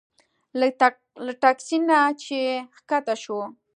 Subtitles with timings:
[1.25, 2.39] له تکسي نه چې
[2.75, 3.43] ښکته شوو.